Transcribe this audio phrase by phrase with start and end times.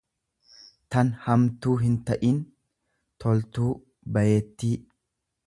[0.95, 2.41] tan hamtuu hinta'in,
[3.25, 3.69] toltuu,
[4.19, 4.75] bayeettii.